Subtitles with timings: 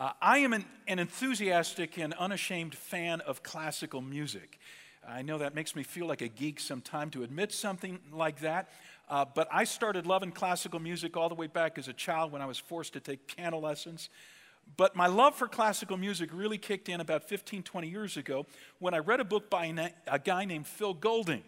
[0.00, 4.58] Uh, I am an, an, enthusiastic and unashamed fan of classical music.
[5.06, 8.70] I know that makes me feel like a geek sometimes to admit something like that,
[9.10, 12.40] uh, but I started loving classical music all the way back as a child when
[12.40, 14.08] I was forced to take piano lessons.
[14.78, 18.46] But my love for classical music really kicked in about 15, 20 years ago
[18.78, 21.42] when I read a book by a guy named Phil Goulding.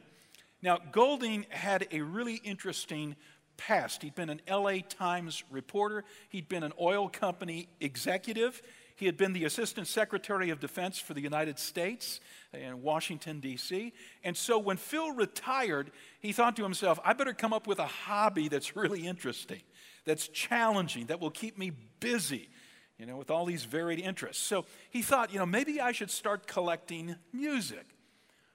[0.61, 3.17] Now, Goulding had a really interesting
[3.57, 4.03] past.
[4.03, 8.63] He'd been an LA Times reporter, he'd been an oil company executive,
[8.97, 12.21] he had been the Assistant Secretary of Defense for the United States
[12.53, 13.93] in Washington, D.C.
[14.23, 17.87] And so when Phil retired, he thought to himself, I better come up with a
[17.87, 19.63] hobby that's really interesting,
[20.05, 22.49] that's challenging, that will keep me busy,
[22.99, 24.43] you know, with all these varied interests.
[24.43, 27.87] So he thought, you know, maybe I should start collecting music.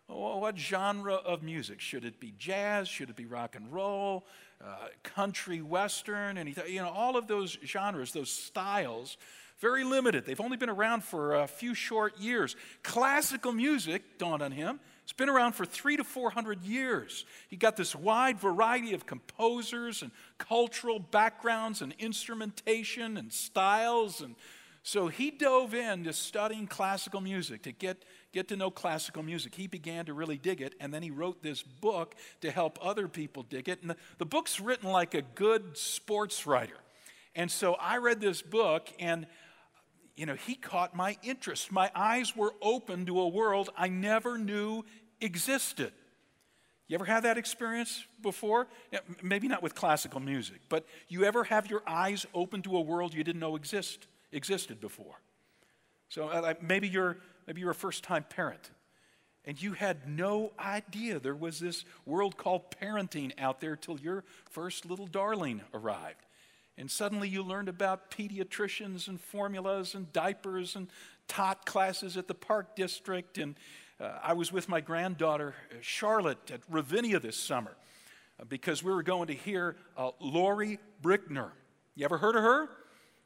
[0.08, 1.82] What genre of music?
[1.82, 2.88] Should it be jazz?
[2.88, 4.26] Should it be rock and roll?
[4.64, 6.38] Uh, country western?
[6.38, 9.18] And you know, all of those genres, those styles,
[9.60, 10.26] very limited.
[10.26, 12.56] They've only been around for a few short years.
[12.84, 14.80] Classical music dawned on him.
[15.04, 17.26] It's been around for three to four hundred years.
[17.50, 24.36] He got this wide variety of composers and cultural backgrounds and instrumentation and styles and
[24.88, 28.06] so he dove into studying classical music to get,
[28.38, 29.56] get to know classical music.
[29.56, 33.08] He began to really dig it, and then he wrote this book to help other
[33.08, 33.82] people dig it.
[33.82, 36.78] And the, the book's written like a good sports writer.
[37.36, 39.26] And so I read this book, and
[40.16, 41.72] you know, he caught my interest.
[41.72, 44.84] My eyes were open to a world I never knew
[45.20, 45.92] existed.
[46.88, 48.68] You ever had that experience before?
[49.22, 53.14] Maybe not with classical music, but you ever have your eyes open to a world
[53.14, 54.08] you didn't know exist?
[54.32, 55.20] existed before.
[56.10, 57.18] So uh, maybe you're
[57.48, 58.70] maybe you're a first-time parent,
[59.46, 64.26] and you had no idea there was this world called parenting out there till your
[64.52, 66.26] first little darling arrived.
[66.78, 70.90] And suddenly you learned about pediatricians and formulas and diapers and
[71.28, 73.38] tot classes at the Park District.
[73.38, 73.56] And
[74.00, 77.76] uh, I was with my granddaughter, uh, Charlotte, at Ravinia this summer
[78.40, 81.52] uh, because we were going to hear uh, Laurie Berkner.
[81.96, 82.70] You ever heard of her?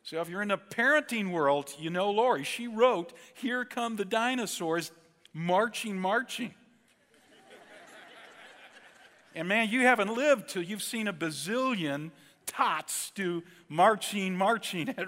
[0.03, 2.43] So if you're in the parenting world, you know Laurie.
[2.43, 4.91] She wrote, Here come the dinosaurs
[5.33, 6.53] marching, marching.
[9.35, 12.11] and man, you haven't lived till you've seen a bazillion
[12.45, 15.07] tots do marching, marching at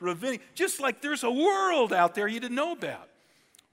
[0.00, 0.38] Ravinia.
[0.54, 3.08] Just like there's a world out there you didn't know about.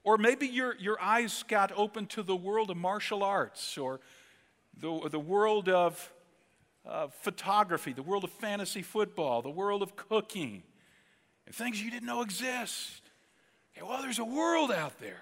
[0.03, 4.01] Or maybe your, your eyes got open to the world of martial arts or
[4.77, 6.11] the, the world of
[7.21, 10.63] photography, the world of fantasy football, the world of cooking,
[11.45, 13.01] and things you didn't know exist.
[13.75, 15.21] Okay, well, there's a world out there.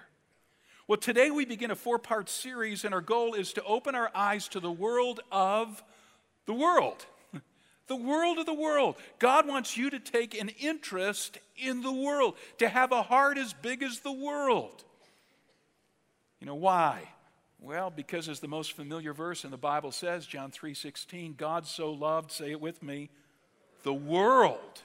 [0.88, 4.10] Well, today we begin a four part series, and our goal is to open our
[4.14, 5.82] eyes to the world of
[6.46, 7.06] the world.
[7.88, 8.94] The world of the world.
[9.18, 13.52] God wants you to take an interest in the world, to have a heart as
[13.52, 14.84] big as the world.
[16.40, 17.02] You know why?
[17.62, 21.92] Well, because as the most familiar verse in the Bible says, John 3:16, God so
[21.92, 23.08] loved, say it with me,
[23.84, 24.82] the world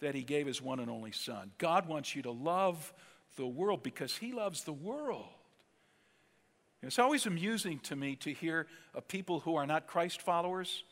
[0.00, 1.52] that he gave his one and only son.
[1.56, 2.92] God wants you to love
[3.36, 5.24] the world because he loves the world.
[6.82, 8.66] It's always amusing to me to hear
[9.08, 10.84] people who are not Christ followers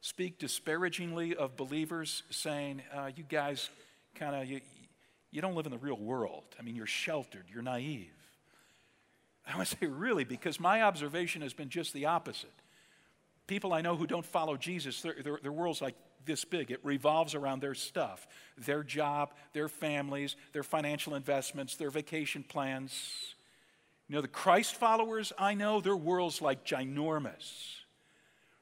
[0.00, 3.70] speak disparagingly of believers, saying, uh, You guys
[4.16, 4.60] kind of, you,
[5.30, 6.42] you don't live in the real world.
[6.58, 8.15] I mean, you're sheltered, you're naive.
[9.46, 12.52] I would say, really, because my observation has been just the opposite.
[13.46, 16.70] People I know who don't follow Jesus, their, their, their world's like this big.
[16.72, 18.26] It revolves around their stuff
[18.58, 23.34] their job, their families, their financial investments, their vacation plans.
[24.08, 27.76] You know, the Christ followers I know, their world's like ginormous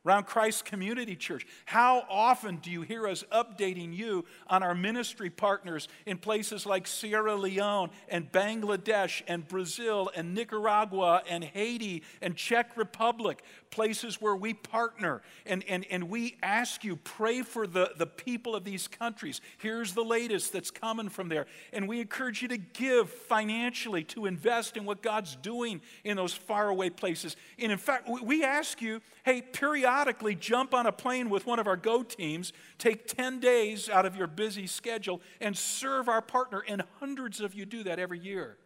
[0.06, 1.46] around Christ Community Church.
[1.64, 6.86] How often do you hear us updating you on our ministry partners in places like
[6.86, 14.36] Sierra Leone and Bangladesh and Brazil and Nicaragua and Haiti and Czech Republic, places where
[14.36, 18.86] we partner and, and, and we ask you, pray for the, the people of these
[18.86, 19.40] countries.
[19.58, 21.46] Here's the latest that's coming from there.
[21.72, 26.34] And we encourage you to give financially to invest in what God's doing in those
[26.34, 27.36] faraway places.
[27.58, 31.66] And in fact, we ask you, hey, periodically, jump on a plane with one of
[31.66, 36.62] our Go teams, take 10 days out of your busy schedule, and serve our partner.
[36.68, 38.58] And hundreds of you do that every year.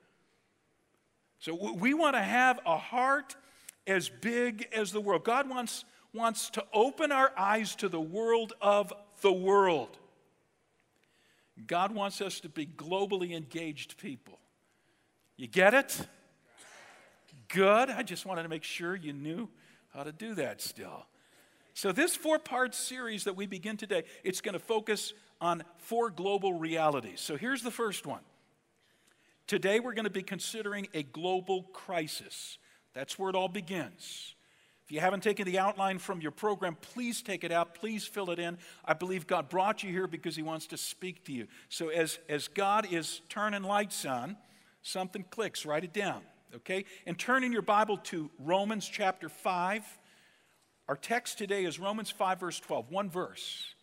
[1.38, 3.36] So we want to have a heart
[3.86, 5.24] as big as the world.
[5.24, 9.96] God wants, wants to open our eyes to the world of the world.
[11.68, 14.40] God wants us to be globally engaged people.
[15.36, 16.00] You get it?
[17.46, 17.90] Good.
[17.90, 19.48] I just wanted to make sure you knew
[19.98, 21.06] how to do that still.
[21.74, 26.10] So, this four part series that we begin today, it's going to focus on four
[26.10, 27.20] global realities.
[27.20, 28.20] So here's the first one.
[29.48, 32.58] Today we're going to be considering a global crisis.
[32.94, 34.36] That's where it all begins.
[34.84, 37.74] If you haven't taken the outline from your program, please take it out.
[37.74, 38.56] Please fill it in.
[38.84, 41.48] I believe God brought you here because He wants to speak to you.
[41.70, 44.36] So, as, as God is turning lights on,
[44.80, 45.66] something clicks.
[45.66, 46.22] Write it down,
[46.56, 46.84] okay?
[47.06, 49.84] And turn in your Bible to Romans chapter 5.
[50.88, 53.74] Our text today is Romans 5, verse 12, one verse.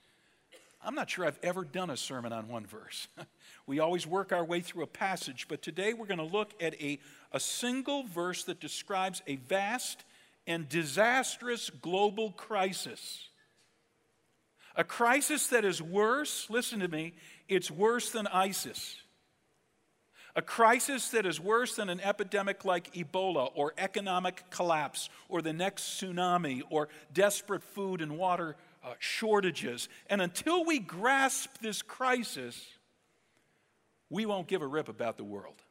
[0.84, 3.08] I'm not sure I've ever done a sermon on one verse.
[3.68, 6.76] we always work our way through a passage, but today we're going to look at
[6.76, 7.00] a,
[7.32, 10.04] a single verse that describes a vast
[10.46, 13.30] and disastrous global crisis.
[14.76, 17.14] A crisis that is worse, listen to me,
[17.48, 18.98] it's worse than ISIS.
[20.38, 25.54] A crisis that is worse than an epidemic like Ebola or economic collapse or the
[25.54, 29.88] next tsunami or desperate food and water uh, shortages.
[30.10, 32.66] And until we grasp this crisis,
[34.10, 35.62] we won't give a rip about the world.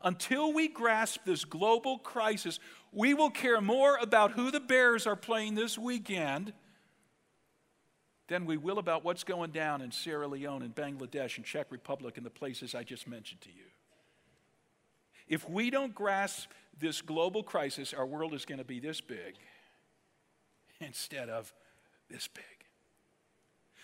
[0.00, 2.60] Until we grasp this global crisis,
[2.92, 6.52] we will care more about who the Bears are playing this weekend
[8.28, 12.16] than we will about what's going down in Sierra Leone and Bangladesh and Czech Republic
[12.16, 13.64] and the places I just mentioned to you.
[15.28, 19.36] If we don't grasp this global crisis, our world is going to be this big
[20.80, 21.52] instead of
[22.10, 22.44] this big.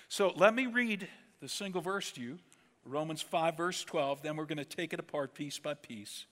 [0.08, 1.08] So let me read
[1.40, 2.38] the single verse to you
[2.84, 4.22] Romans 5, verse 12.
[4.22, 6.26] Then we're going to take it apart piece by piece.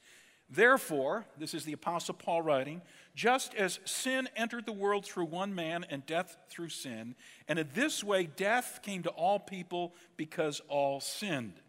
[0.50, 2.80] Therefore, this is the Apostle Paul writing,
[3.14, 7.14] just as sin entered the world through one man and death through sin,
[7.46, 11.60] and in this way death came to all people because all sinned.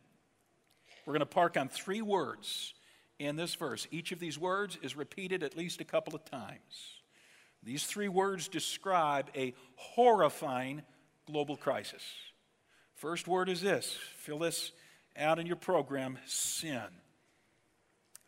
[1.06, 2.74] We're going to park on three words
[3.18, 3.86] in this verse.
[3.92, 7.02] Each of these words is repeated at least a couple of times.
[7.64, 10.84] These three words describe a horrifying
[11.26, 12.04] global crisis.
[12.96, 14.72] First word is this fill this
[15.18, 16.82] out in your program sin.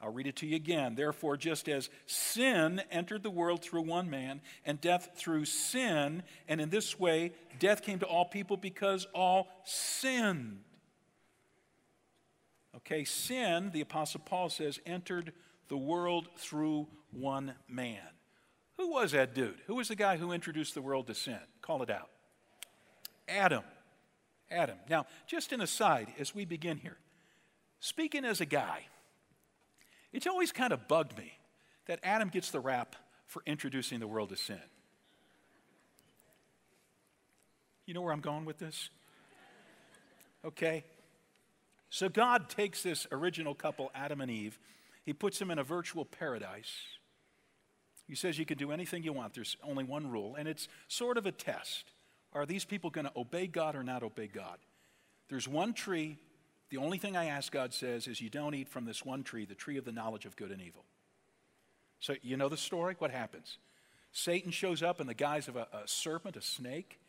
[0.02, 0.96] I'll read it to you again.
[0.96, 6.60] Therefore, just as sin entered the world through one man, and death through sin, and
[6.60, 10.62] in this way death came to all people because all sinned.
[12.78, 15.34] Okay, sin, the Apostle Paul says, entered
[15.68, 18.00] the world through one man.
[18.78, 19.60] Who was that dude?
[19.68, 21.40] Who was the guy who introduced the world to sin?
[21.62, 22.10] Call it out.
[23.28, 23.64] Adam.
[24.50, 24.78] Adam.
[24.90, 26.98] Now, just an aside as we begin here,
[27.80, 28.86] speaking as a guy,
[30.14, 31.34] it's always kind of bugged me
[31.88, 32.96] that Adam gets the rap
[33.28, 34.60] for introducing the world to sin.
[37.86, 38.90] You know where I'm going with this?
[40.46, 40.84] Okay?
[41.90, 44.58] So God takes this original couple, Adam and Eve,
[45.04, 46.72] he puts them in a virtual paradise.
[48.08, 49.34] He says you can do anything you want.
[49.34, 51.92] There's only one rule, and it's sort of a test.
[52.34, 54.58] Are these people going to obey God or not obey God?
[55.30, 56.18] There's one tree
[56.72, 59.46] the only thing I ask God says is, You don't eat from this one tree,
[59.46, 60.86] the tree of the knowledge of good and evil.
[62.00, 62.96] So, you know the story?
[62.98, 63.58] What happens?
[64.14, 67.00] Satan shows up in the guise of a, a serpent, a snake,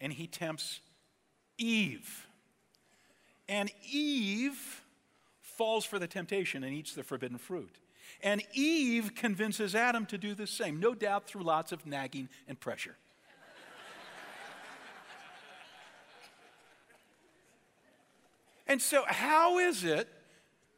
[0.00, 0.80] and he tempts
[1.58, 2.26] Eve.
[3.48, 4.82] And Eve
[5.40, 7.76] falls for the temptation and eats the forbidden fruit.
[8.22, 12.58] And Eve convinces Adam to do the same, no doubt through lots of nagging and
[12.58, 12.96] pressure.
[18.72, 20.08] And so, how is it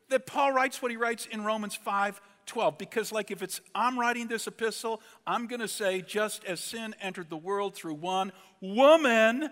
[0.09, 2.77] that Paul writes what he writes in Romans 5 12?
[2.77, 6.97] Because, like, if it's I'm writing this epistle, I'm going to say, just as sin
[7.01, 9.49] entered the world through one woman,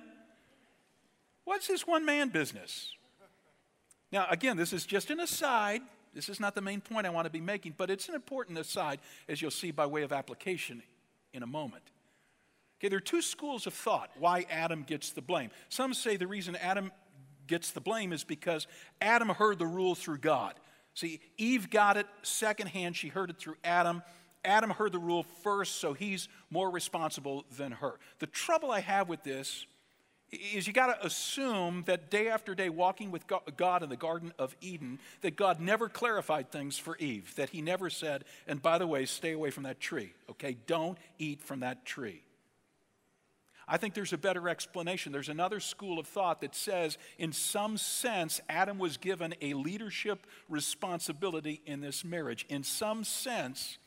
[1.44, 2.96] what's this one man business?
[4.10, 5.82] Now, again, this is just an aside.
[6.12, 8.58] This is not the main point I want to be making, but it's an important
[8.58, 10.82] aside, as you'll see by way of application
[11.32, 11.84] in a moment.
[12.80, 15.50] Okay, there are two schools of thought why Adam gets the blame.
[15.68, 16.90] Some say the reason Adam
[17.52, 18.66] gets the blame is because
[19.02, 20.54] Adam heard the rule through God.
[20.94, 24.02] See, Eve got it secondhand, she heard it through Adam.
[24.42, 27.92] Adam heard the rule first, so he's more responsible than her.
[28.20, 29.66] The trouble I have with this
[30.30, 34.32] is you got to assume that day after day walking with God in the Garden
[34.38, 38.78] of Eden, that God never clarified things for Eve, that he never said, and by
[38.78, 40.56] the way, stay away from that tree, okay?
[40.66, 42.22] Don't eat from that tree.
[43.72, 45.12] I think there's a better explanation.
[45.12, 50.26] There's another school of thought that says, in some sense, Adam was given a leadership
[50.50, 52.44] responsibility in this marriage.
[52.50, 53.78] In some sense,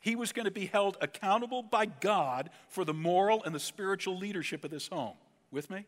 [0.00, 4.16] he was going to be held accountable by God for the moral and the spiritual
[4.16, 5.16] leadership of this home.
[5.50, 5.84] With me?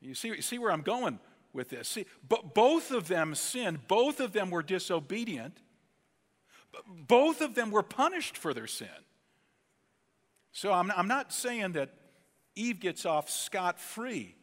[0.00, 1.20] You see, see where I'm going
[1.52, 1.86] with this?
[1.86, 5.56] See, but both of them sinned, both of them were disobedient,
[7.06, 8.88] both of them were punished for their sin.
[10.56, 11.90] So I'm, I'm not saying that
[12.54, 14.34] Eve gets off scot free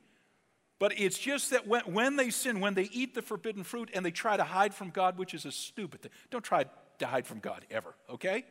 [0.78, 4.06] But it's just that when, when they sin, when they eat the forbidden fruit and
[4.06, 6.12] they try to hide from God, which is a stupid thing.
[6.30, 6.66] Don't try
[7.00, 8.46] to hide from God ever, okay?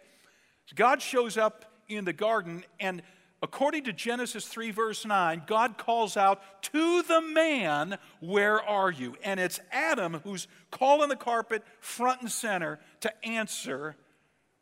[0.66, 3.00] So God shows up in the garden, and
[3.44, 9.14] according to Genesis 3, verse 9, God calls out to the man, Where are you?
[9.22, 13.94] And it's Adam who's calling the carpet front and center to answer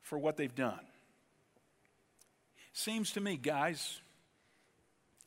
[0.03, 0.81] for what they've done.
[2.81, 4.01] Seems to me, guys,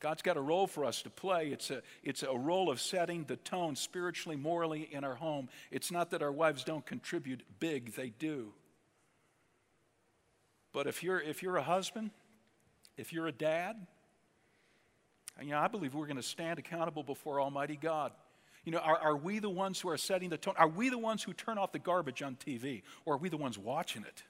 [0.00, 1.50] God's got a role for us to play.
[1.52, 5.48] It's a, it's a role of setting the tone spiritually, morally in our home.
[5.70, 8.48] It's not that our wives don't contribute big, they do.
[10.72, 12.10] But if you're, if you're a husband,
[12.96, 13.76] if you're a dad,
[15.40, 18.10] you know, I believe we're going to stand accountable before Almighty God.
[18.64, 20.54] You know, are, are we the ones who are setting the tone?
[20.58, 22.82] Are we the ones who turn off the garbage on TV?
[23.04, 24.24] Or are we the ones watching it?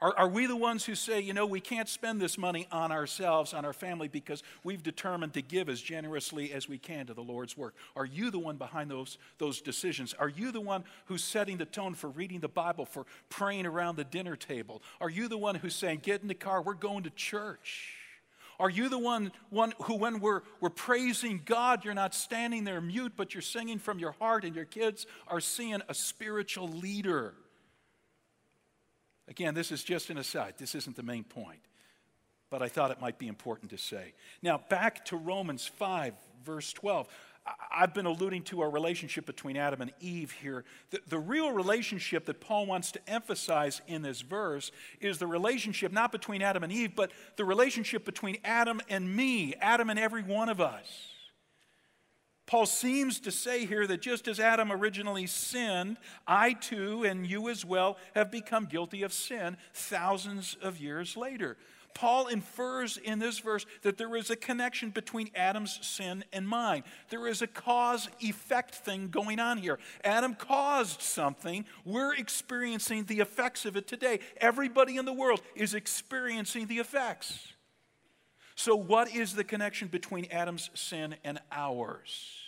[0.00, 2.92] Are, are we the ones who say, you know, we can't spend this money on
[2.92, 7.14] ourselves, on our family, because we've determined to give as generously as we can to
[7.14, 7.74] the Lord's work?
[7.96, 10.14] Are you the one behind those, those decisions?
[10.14, 13.96] Are you the one who's setting the tone for reading the Bible, for praying around
[13.96, 14.82] the dinner table?
[15.00, 17.96] Are you the one who's saying, get in the car, we're going to church?
[18.60, 22.80] Are you the one, one who, when we're, we're praising God, you're not standing there
[22.80, 27.34] mute, but you're singing from your heart, and your kids are seeing a spiritual leader?
[29.28, 30.54] Again, this is just an aside.
[30.58, 31.60] This isn't the main point.
[32.50, 34.14] But I thought it might be important to say.
[34.42, 37.08] Now, back to Romans 5, verse 12.
[37.70, 40.64] I've been alluding to our relationship between Adam and Eve here.
[40.90, 44.70] The, the, real relationship that Paul wants to emphasize in this verse
[45.00, 49.54] is the relationship not between Adam and Eve, but the relationship between Adam and me,
[49.60, 51.14] Adam and every one of us.
[52.48, 57.50] Paul seems to say here that just as Adam originally sinned, I too, and you
[57.50, 61.58] as well, have become guilty of sin thousands of years later.
[61.92, 66.84] Paul infers in this verse that there is a connection between Adam's sin and mine.
[67.10, 69.78] There is a cause effect thing going on here.
[70.02, 71.66] Adam caused something.
[71.84, 74.20] We're experiencing the effects of it today.
[74.40, 77.52] Everybody in the world is experiencing the effects.
[78.58, 82.40] So, what is the connection between Adam's sin and ours?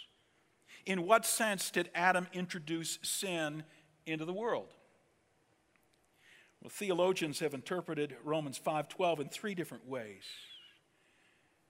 [0.85, 3.63] In what sense did Adam introduce sin
[4.07, 4.75] into the world?
[6.61, 10.25] Well, theologians have interpreted Romans 5:12 in three different ways.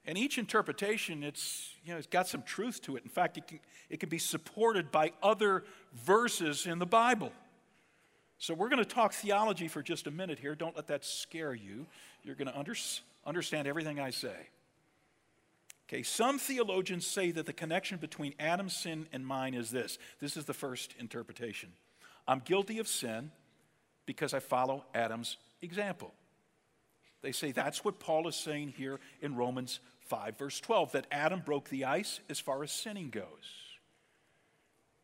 [0.05, 3.03] And each interpretation, it's, you know, it's got some truth to it.
[3.03, 3.59] In fact, it can,
[3.91, 7.31] it can be supported by other verses in the Bible.
[8.39, 10.55] So we're going to talk theology for just a minute here.
[10.55, 11.85] Don't let that scare you.
[12.23, 12.73] You're going to under,
[13.25, 14.49] understand everything I say.
[15.87, 19.97] Okay, some theologians say that the connection between Adam's sin and mine is this.
[20.19, 21.69] This is the first interpretation.
[22.27, 23.31] I'm guilty of sin
[24.05, 26.13] because I follow Adam's example.
[27.21, 31.41] They say that's what Paul is saying here in Romans 5, verse 12, that Adam
[31.45, 33.60] broke the ice as far as sinning goes.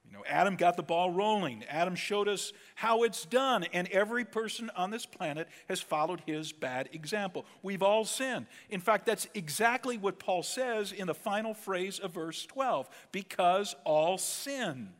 [0.08, 1.64] You know, Adam got the ball rolling.
[1.68, 6.54] Adam showed us how it's done, and every person on this planet has followed his
[6.54, 7.46] bad example.
[7.62, 8.46] We've all sinned.
[8.70, 13.76] In fact, that's exactly what Paul says in the final phrase of verse 12 because
[13.84, 14.94] all sinned.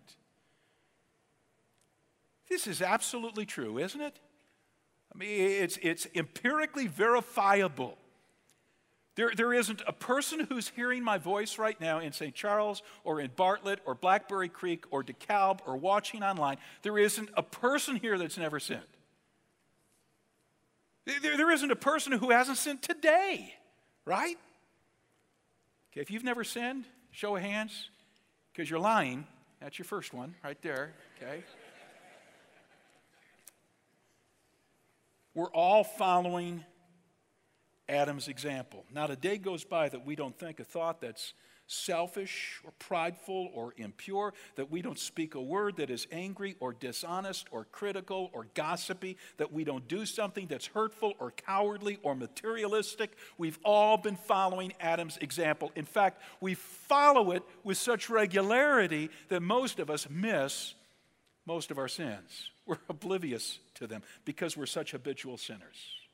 [2.50, 4.20] This is absolutely true, isn't it?
[5.14, 7.98] I mean, it's, it's empirically verifiable.
[9.18, 12.36] There, there isn't a person who's hearing my voice right now in St.
[12.36, 16.58] Charles or in Bartlett or Blackberry Creek or DeKalb or watching online.
[16.84, 18.82] There isn't a person here that's never sinned.
[21.08, 23.56] There, there isn't a person who hasn't sinned today,
[24.06, 24.38] right?
[25.92, 27.90] Okay, if you've never sinned, show of hands,
[28.54, 29.26] because you're lying.
[29.60, 31.44] That's your first one right there, okay?
[35.34, 36.64] We're all following
[37.90, 38.86] Adam's example.
[38.94, 41.34] Not a day goes by that we don't think a thought that's
[41.68, 46.74] selfish or prideful or impure, that we don't speak a word that is angry or
[46.74, 52.16] dishonest or critical or gossipy, that we don't do something that's hurtful or cowardly or
[52.16, 53.12] materialistic.
[53.38, 55.72] We've all been following Adam's example.
[55.76, 60.74] In fact, we follow it with such regularity that most of us miss
[61.46, 62.50] most of our sins.
[62.66, 66.07] We're oblivious to them because we're such habitual sinners.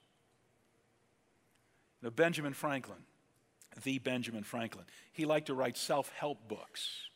[2.03, 2.99] Now, Benjamin Franklin,
[3.83, 7.07] the Benjamin Franklin, he liked to write self help books.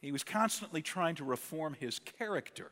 [0.00, 2.70] He was constantly trying to reform his character.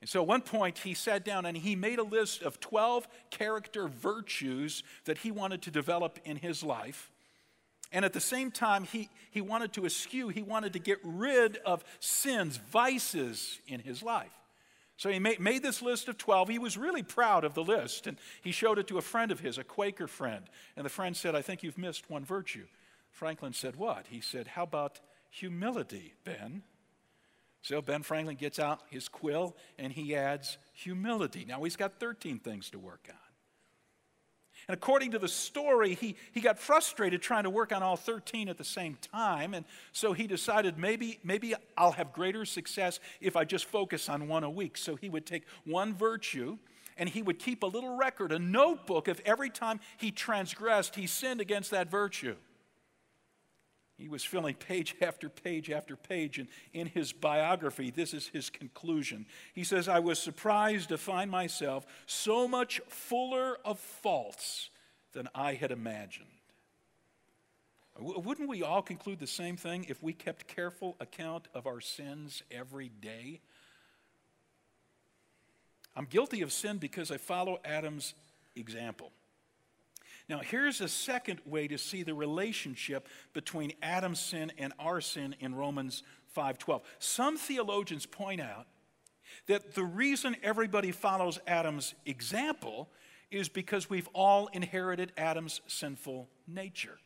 [0.00, 3.06] And so at one point, he sat down and he made a list of 12
[3.30, 7.12] character virtues that he wanted to develop in his life.
[7.92, 11.58] And at the same time, he, he wanted to eschew, he wanted to get rid
[11.58, 14.32] of sins, vices in his life.
[15.02, 16.48] So he made, made this list of 12.
[16.48, 18.06] He was really proud of the list.
[18.06, 20.44] And he showed it to a friend of his, a Quaker friend.
[20.76, 22.66] And the friend said, I think you've missed one virtue.
[23.10, 24.06] Franklin said, What?
[24.10, 26.62] He said, How about humility, Ben?
[27.62, 31.44] So Ben Franklin gets out his quill and he adds humility.
[31.48, 33.31] Now he's got 13 things to work on.
[34.68, 38.48] And according to the story, he, he got frustrated trying to work on all 13
[38.48, 39.54] at the same time.
[39.54, 44.28] And so he decided maybe, maybe I'll have greater success if I just focus on
[44.28, 44.76] one a week.
[44.76, 46.58] So he would take one virtue
[46.96, 51.06] and he would keep a little record, a notebook of every time he transgressed, he
[51.06, 52.36] sinned against that virtue.
[54.02, 58.50] He was filling page after page after page, and in his biography, this is his
[58.50, 59.26] conclusion.
[59.54, 64.70] He says, I was surprised to find myself so much fuller of faults
[65.12, 66.26] than I had imagined.
[67.96, 72.42] Wouldn't we all conclude the same thing if we kept careful account of our sins
[72.50, 73.40] every day?
[75.94, 78.14] I'm guilty of sin because I follow Adam's
[78.56, 79.12] example.
[80.28, 85.34] Now, here's a second way to see the relationship between Adam's sin and our sin
[85.40, 86.02] in Romans
[86.34, 86.82] 5:12.
[86.98, 88.66] Some theologians point out
[89.46, 92.90] that the reason everybody follows Adam's example
[93.30, 96.98] is because we've all inherited Adam's sinful nature.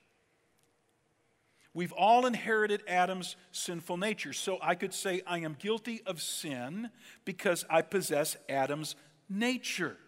[1.72, 4.32] We've all inherited Adam's sinful nature.
[4.32, 6.90] So I could say I am guilty of sin
[7.24, 8.96] because I possess Adam's
[9.28, 9.98] nature.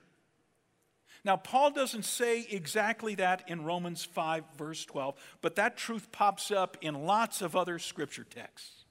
[1.24, 6.50] Now, Paul doesn't say exactly that in Romans 5, verse 12, but that truth pops
[6.50, 8.84] up in lots of other scripture texts.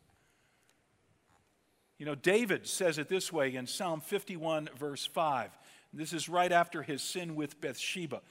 [1.98, 5.50] You know, David says it this way in Psalm 51, verse 5.
[5.94, 8.22] This is right after his sin with Bathsheba.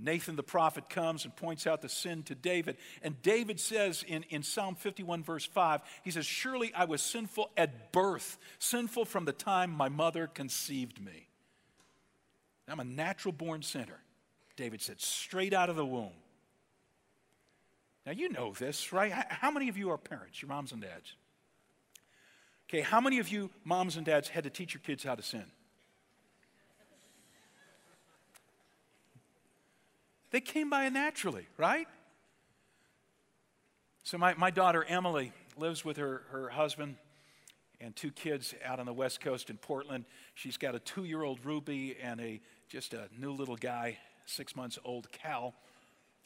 [0.00, 2.76] Nathan the prophet comes and points out the sin to David.
[3.02, 7.50] And David says in, in Psalm 51, verse 5, he says, Surely I was sinful
[7.56, 11.27] at birth, sinful from the time my mother conceived me.
[12.70, 14.00] I'm a natural born sinner,
[14.56, 16.12] David said, straight out of the womb.
[18.04, 19.12] Now, you know this, right?
[19.12, 21.14] How many of you are parents, your moms and dads?
[22.68, 25.22] Okay, how many of you, moms and dads, had to teach your kids how to
[25.22, 25.44] sin?
[30.30, 31.88] They came by naturally, right?
[34.04, 36.96] So, my, my daughter Emily lives with her, her husband
[37.80, 40.04] and two kids out on the West Coast in Portland.
[40.34, 44.54] She's got a two year old Ruby and a just a new little guy, six
[44.54, 45.54] months old, Cal.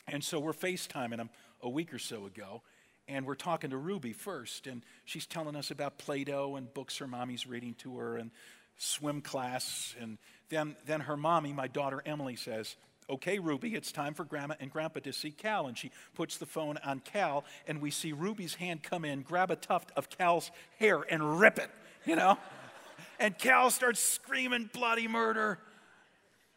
[0.09, 1.31] And so we're FaceTiming him
[1.63, 2.63] a week or so ago.
[3.07, 4.67] And we're talking to Ruby first.
[4.67, 8.33] And she's telling us about Play Doh and books her mommy's reading to her and
[8.77, 9.95] swim class.
[10.01, 12.77] And then, then her mommy, my daughter Emily, says,
[13.09, 15.67] Okay, Ruby, it's time for Grandma and Grandpa to see Cal.
[15.67, 19.51] And she puts the phone on Cal, and we see Ruby's hand come in, grab
[19.51, 21.71] a tuft of Cal's hair, and rip it,
[22.05, 22.39] you know?
[23.21, 25.59] and Cal starts screaming bloody murder.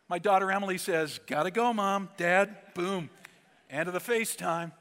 [0.07, 3.09] My daughter Emily says, Gotta go, mom, dad, boom,
[3.69, 4.71] end of the FaceTime.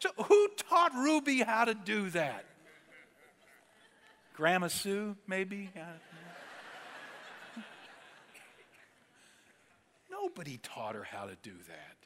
[0.00, 2.46] So, who taught Ruby how to do that?
[4.34, 5.70] Grandma Sue, maybe?
[10.10, 11.96] Nobody taught her how to do that.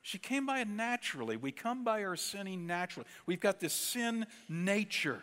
[0.00, 1.36] She came by it naturally.
[1.36, 3.06] We come by our sinning naturally.
[3.26, 5.22] We've got this sin nature.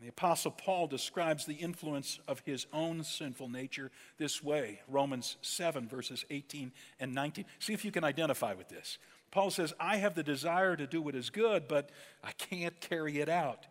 [0.00, 5.88] The Apostle Paul describes the influence of his own sinful nature this way Romans 7,
[5.88, 7.46] verses 18 and 19.
[7.58, 8.98] See if you can identify with this.
[9.30, 11.90] Paul says, I have the desire to do what is good, but
[12.22, 13.66] I can't carry it out.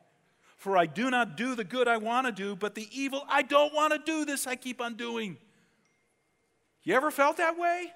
[0.57, 3.43] For I do not do the good I want to do, but the evil I
[3.43, 5.37] don't want to do, this I keep on doing.
[6.83, 7.91] You ever felt that way?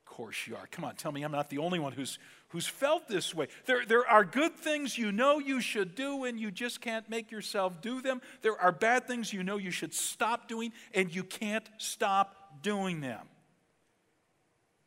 [0.00, 0.66] Of course you are.
[0.70, 2.18] Come on, tell me I'm not the only one who's
[2.50, 3.48] who's felt this way.
[3.66, 7.30] There, there are good things you know you should do and you just can't make
[7.30, 8.20] yourself do them.
[8.42, 13.00] There are bad things you know you should stop doing and you can't stop doing
[13.00, 13.26] them.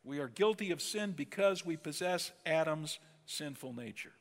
[0.04, 4.12] We are guilty of sin because we possess Adam's sinful nature.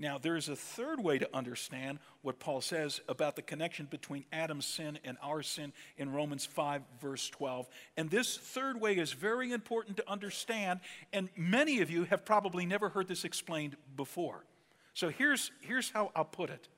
[0.00, 4.64] Now, there's a third way to understand what Paul says about the connection between Adam's
[4.64, 7.68] sin and our sin in Romans 5, verse 12.
[7.98, 10.80] And this third way is very important to understand,
[11.12, 14.46] and many of you have probably never heard this explained before.
[14.94, 16.68] So here's, here's how I'll put it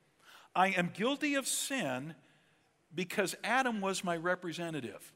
[0.53, 2.17] I am guilty of sin
[2.93, 5.13] because Adam was my representative.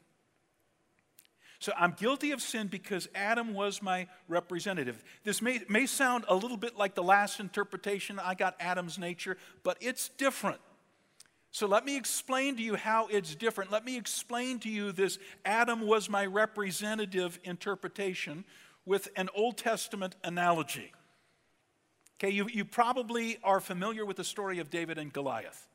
[1.59, 5.03] So I'm guilty of sin because Adam was my representative.
[5.23, 9.37] This may, may sound a little bit like the last interpretation I got Adam's nature,
[9.63, 10.59] but it's different.
[11.51, 13.71] So let me explain to you how it's different.
[13.71, 18.45] Let me explain to you this Adam was my representative interpretation
[18.85, 20.93] with an Old Testament analogy.
[22.19, 25.67] Okay, you, you probably are familiar with the story of David and Goliath.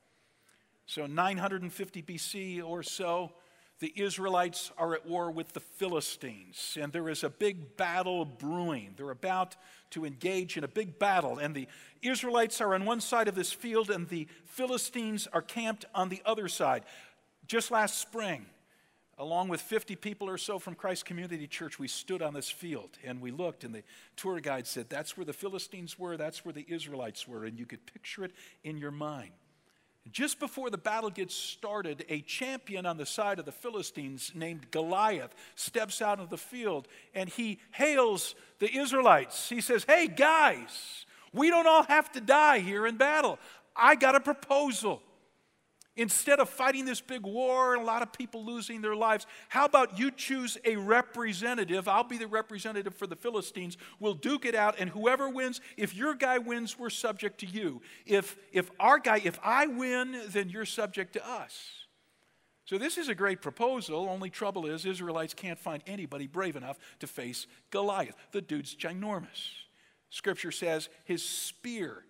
[0.86, 3.32] So, 950 BC or so,
[3.82, 8.94] the Israelites are at war with the Philistines, and there is a big battle brewing.
[8.96, 9.56] They're about
[9.90, 11.66] to engage in a big battle, and the
[12.00, 16.22] Israelites are on one side of this field, and the Philistines are camped on the
[16.24, 16.84] other side.
[17.48, 18.46] Just last spring,
[19.18, 22.90] along with 50 people or so from Christ Community Church, we stood on this field
[23.04, 23.82] and we looked, and the
[24.14, 27.66] tour guide said, That's where the Philistines were, that's where the Israelites were, and you
[27.66, 29.32] could picture it in your mind.
[30.10, 34.70] Just before the battle gets started, a champion on the side of the Philistines named
[34.70, 39.48] Goliath steps out of the field and he hails the Israelites.
[39.48, 43.38] He says, Hey, guys, we don't all have to die here in battle.
[43.76, 45.02] I got a proposal.
[45.94, 49.66] Instead of fighting this big war and a lot of people losing their lives, how
[49.66, 51.86] about you choose a representative?
[51.86, 53.76] I'll be the representative for the Philistines.
[54.00, 57.82] We'll duke it out, and whoever wins, if your guy wins, we're subject to you.
[58.06, 61.82] If, if our guy, if I win, then you're subject to us.
[62.64, 64.08] So this is a great proposal.
[64.08, 68.16] Only trouble is, Israelites can't find anybody brave enough to face Goliath.
[68.30, 69.50] The dude's ginormous.
[70.08, 72.04] Scripture says his spear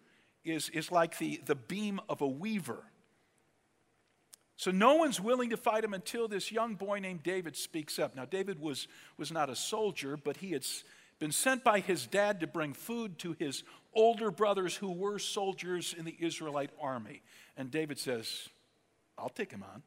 [0.45, 2.85] is, is like the, the beam of a weaver.
[4.63, 8.15] So no one's willing to fight him until this young boy named David speaks up.
[8.15, 8.87] Now, David was,
[9.19, 10.65] was not a soldier, but he had
[11.19, 15.97] been sent by his dad to bring food to his older brothers who were soldiers
[15.99, 17.23] in the Israelite army.
[17.57, 18.51] And David says,
[19.19, 19.83] I'll take him on.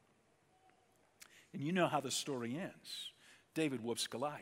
[1.54, 3.14] And you know how the story ends
[3.54, 4.42] David whoops Goliath.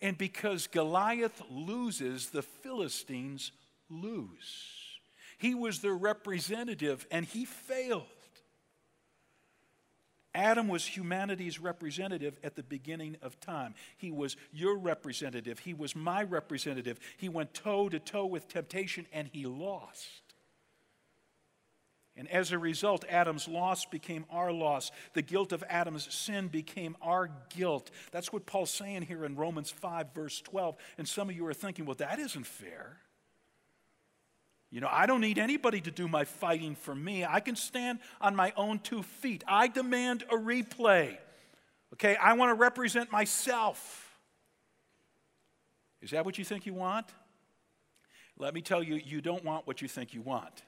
[0.00, 3.50] And because Goliath loses, the Philistines
[3.90, 4.76] lose.
[5.36, 8.06] He was their representative and he failed.
[10.34, 13.74] Adam was humanity's representative at the beginning of time.
[13.96, 15.60] He was your representative.
[15.60, 17.00] He was my representative.
[17.16, 20.28] He went toe to toe with temptation and he lost.
[22.18, 24.90] And as a result, Adam's loss became our loss.
[25.14, 27.92] The guilt of Adam's sin became our guilt.
[28.10, 30.76] That's what Paul's saying here in Romans 5, verse 12.
[30.98, 32.96] And some of you are thinking, well, that isn't fair.
[34.70, 37.24] You know, I don't need anybody to do my fighting for me.
[37.24, 39.42] I can stand on my own two feet.
[39.48, 41.16] I demand a replay.
[41.94, 44.04] Okay, I want to represent myself.
[46.02, 47.06] Is that what you think you want?
[48.36, 50.62] Let me tell you, you don't want what you think you want.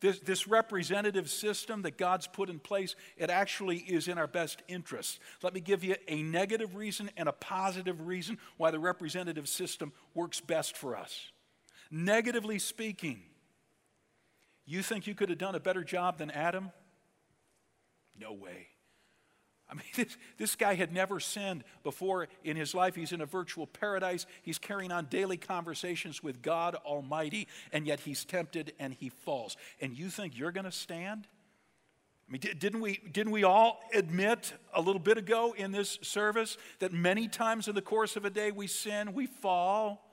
[0.00, 4.62] This, this representative system that God's put in place, it actually is in our best
[4.68, 5.18] interest.
[5.42, 9.92] Let me give you a negative reason and a positive reason why the representative system
[10.14, 11.30] works best for us.
[11.90, 13.22] Negatively speaking,
[14.66, 16.70] you think you could have done a better job than Adam?
[18.18, 18.68] No way.
[19.70, 22.94] I mean, this, this guy had never sinned before in his life.
[22.94, 24.26] He's in a virtual paradise.
[24.42, 29.56] He's carrying on daily conversations with God Almighty, and yet he's tempted and he falls.
[29.80, 31.26] And you think you're going to stand?
[32.28, 36.58] I mean, didn't we, didn't we all admit a little bit ago in this service
[36.78, 40.04] that many times in the course of a day we sin, we fall?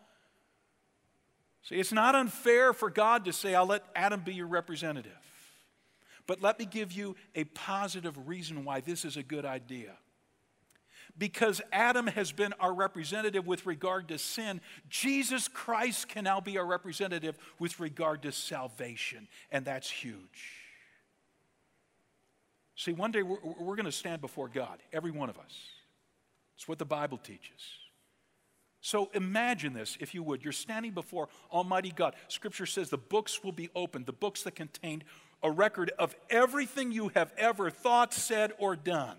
[1.68, 5.12] See, it's not unfair for God to say, I'll let Adam be your representative.
[6.28, 9.94] But let me give you a positive reason why this is a good idea.
[11.18, 16.58] Because Adam has been our representative with regard to sin, Jesus Christ can now be
[16.58, 20.62] our representative with regard to salvation, and that's huge.
[22.76, 25.56] See, one day we're, we're going to stand before God, every one of us.
[26.58, 27.62] It's what the Bible teaches.
[28.86, 30.44] So imagine this, if you would.
[30.44, 32.16] You're standing before Almighty God.
[32.28, 35.02] Scripture says the books will be opened, the books that contain
[35.42, 39.18] a record of everything you have ever thought, said, or done.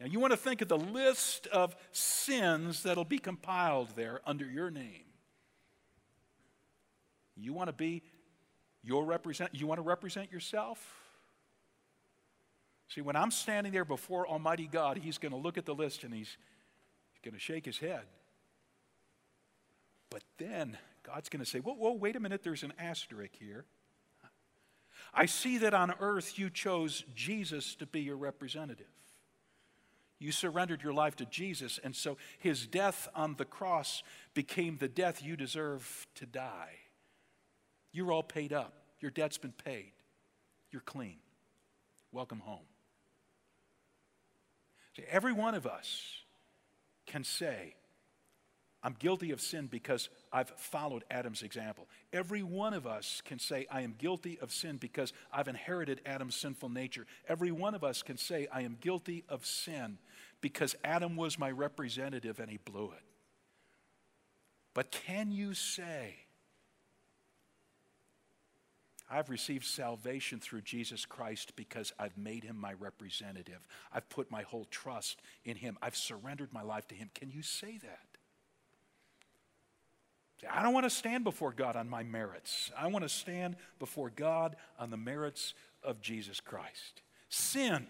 [0.00, 4.46] Now, you want to think of the list of sins that'll be compiled there under
[4.46, 5.04] your name.
[7.36, 8.02] You want to be
[8.82, 10.82] your represent you want to represent yourself?
[12.88, 16.02] See, when I'm standing there before Almighty God, He's going to look at the list
[16.02, 16.38] and He's
[17.24, 18.02] going to shake his head.
[20.10, 23.64] But then God's going to say, whoa, whoa, wait a minute, there's an asterisk here.
[25.12, 28.86] I see that on earth you chose Jesus to be your representative.
[30.18, 34.88] You surrendered your life to Jesus, and so his death on the cross became the
[34.88, 36.76] death you deserve to die.
[37.92, 39.92] You're all paid up, your debt's been paid,
[40.70, 41.18] you're clean.
[42.12, 42.66] Welcome home.
[44.96, 46.23] See, every one of us
[47.06, 47.74] can say,
[48.82, 51.88] I'm guilty of sin because I've followed Adam's example.
[52.12, 56.36] Every one of us can say, I am guilty of sin because I've inherited Adam's
[56.36, 57.06] sinful nature.
[57.26, 59.96] Every one of us can say, I am guilty of sin
[60.42, 63.02] because Adam was my representative and he blew it.
[64.74, 66.23] But can you say,
[69.10, 73.66] I've received salvation through Jesus Christ because I've made him my representative.
[73.92, 75.76] I've put my whole trust in him.
[75.82, 77.10] I've surrendered my life to him.
[77.14, 78.14] Can you say that?
[80.50, 82.70] I don't want to stand before God on my merits.
[82.76, 87.02] I want to stand before God on the merits of Jesus Christ.
[87.28, 87.86] Sin.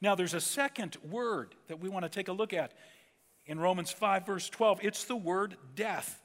[0.00, 2.72] Now, there's a second word that we want to take a look at
[3.46, 4.80] in Romans 5, verse 12.
[4.82, 6.22] It's the word death.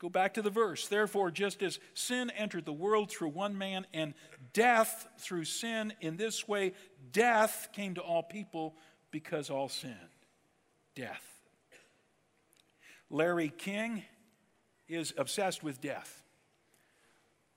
[0.00, 0.88] Go back to the verse.
[0.88, 4.14] Therefore, just as sin entered the world through one man and
[4.54, 6.72] death through sin, in this way,
[7.12, 8.74] death came to all people
[9.10, 9.94] because all sinned.
[10.94, 11.22] Death.
[13.10, 14.02] Larry King
[14.88, 16.22] is obsessed with death.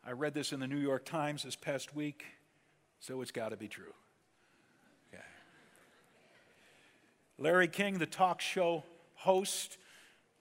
[0.06, 2.26] I read this in the New York Times this past week,
[3.00, 3.94] so it's got to be true.
[5.14, 5.24] Okay.
[7.38, 8.84] Larry King, the talk show
[9.16, 9.78] host,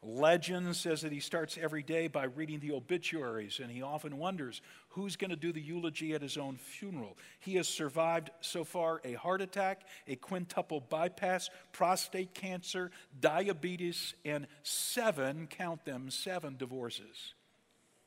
[0.05, 4.61] Legend says that he starts every day by reading the obituaries, and he often wonders
[4.91, 7.17] who's going to do the eulogy at his own funeral.
[7.39, 14.49] He has survived so far a heart attack, a quintuple bypass, prostate cancer, diabetes, and
[14.65, 17.35] seven, count them, seven divorces.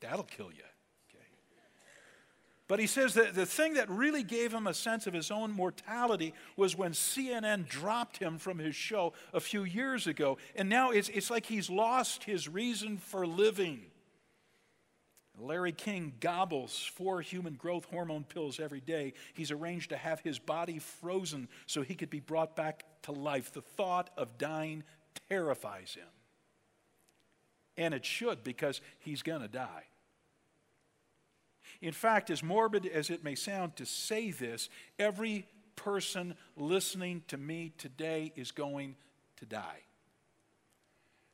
[0.02, 0.64] That'll kill you.
[2.68, 5.52] But he says that the thing that really gave him a sense of his own
[5.52, 10.40] mortality was when CNN dropped him from his show a few years ago.
[10.56, 13.82] And now it's, it's like he's lost his reason for living.
[15.38, 19.14] Larry King gobbles four human growth hormone pills every day.
[19.36, 23.52] He's arranged to have his body frozen so he could be brought back to life.
[23.52, 24.84] The thought of dying
[25.30, 26.08] terrifies him.
[27.78, 29.84] And it should because he's going to die.
[31.86, 35.46] In fact, as morbid as it may sound to say this, every
[35.76, 38.96] person listening to me today is going
[39.38, 39.82] to die.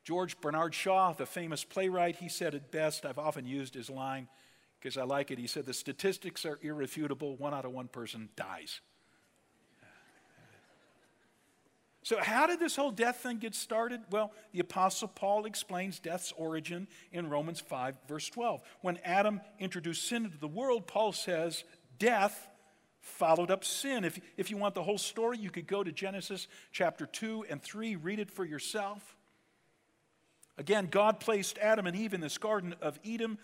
[0.04, 3.06] George Bernard Shaw, the famous playwright, he said it best.
[3.06, 4.28] I've often used his line
[4.78, 5.40] because I like it.
[5.40, 7.38] He said, The statistics are irrefutable.
[7.38, 8.82] One out of one person dies.
[12.04, 14.02] So, how did this whole death thing get started?
[14.10, 18.62] Well, the Apostle Paul explains death's origin in Romans 5, verse 12.
[18.82, 21.64] When Adam introduced sin into the world, Paul says,
[22.00, 22.48] death
[23.02, 24.04] followed up sin.
[24.04, 27.62] If, if you want the whole story, you could go to Genesis chapter 2 and
[27.62, 29.16] 3, read it for yourself.
[30.58, 33.38] Again, God placed Adam and Eve in this garden of Eden.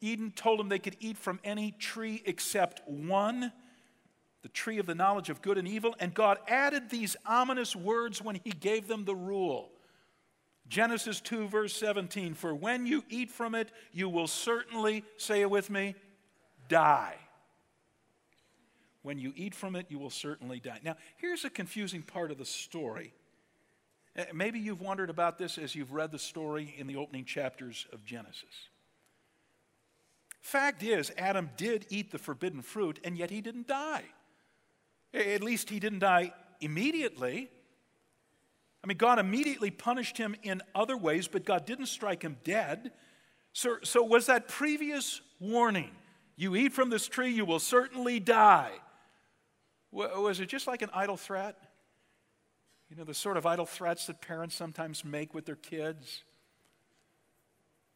[0.00, 3.52] Eden told them they could eat from any tree except one
[4.44, 8.20] the tree of the knowledge of good and evil, and God added these ominous words
[8.20, 9.70] when He gave them the rule.
[10.68, 15.48] Genesis 2, verse 17 For when you eat from it, you will certainly, say it
[15.48, 15.94] with me,
[16.68, 17.16] die.
[19.00, 20.80] When you eat from it, you will certainly die.
[20.84, 23.14] Now, here's a confusing part of the story.
[24.14, 27.86] Uh, maybe you've wondered about this as you've read the story in the opening chapters
[27.94, 28.68] of Genesis.
[30.42, 34.04] Fact is, Adam did eat the forbidden fruit, and yet he didn't die.
[35.14, 37.48] At least he didn't die immediately.
[38.82, 42.90] I mean, God immediately punished him in other ways, but God didn't strike him dead.
[43.52, 45.90] So, so was that previous warning,
[46.36, 48.72] you eat from this tree, you will certainly die,
[49.94, 51.56] was it just like an idle threat?
[52.90, 56.24] You know, the sort of idle threats that parents sometimes make with their kids.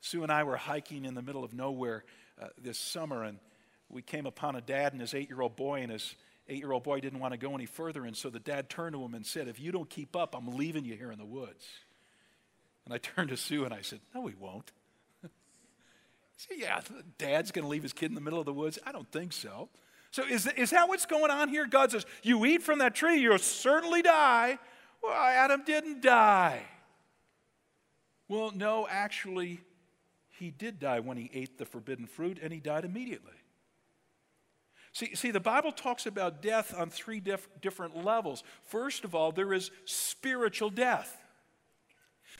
[0.00, 2.04] Sue and I were hiking in the middle of nowhere
[2.40, 3.38] uh, this summer, and
[3.88, 6.14] we came upon a dad and his eight year old boy and his
[6.48, 8.94] eight year old boy didn't want to go any further, and so the dad turned
[8.94, 11.24] to him and said, If you don't keep up, I'm leaving you here in the
[11.24, 11.66] woods.
[12.84, 14.72] And I turned to Sue and I said, No, he won't.
[16.36, 16.80] said, Yeah,
[17.18, 18.78] dad's going to leave his kid in the middle of the woods?
[18.86, 19.68] I don't think so.
[20.10, 21.66] So is, is that what's going on here?
[21.66, 24.58] God says, You eat from that tree, you'll certainly die.
[25.02, 26.62] Well, Adam didn't die.
[28.28, 29.60] Well, no, actually,
[30.38, 33.32] he did die when he ate the forbidden fruit, and he died immediately.
[34.98, 38.42] See, see, the Bible talks about death on three diff- different levels.
[38.64, 41.16] First of all, there is spiritual death.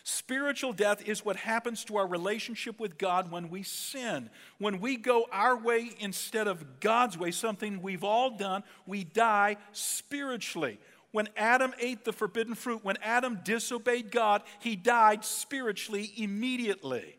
[0.03, 4.29] Spiritual death is what happens to our relationship with God when we sin.
[4.59, 9.57] When we go our way instead of God's way, something we've all done, we die
[9.71, 10.81] spiritually.
[11.13, 17.18] When Adam ate the forbidden fruit, when Adam disobeyed God, he died spiritually immediately.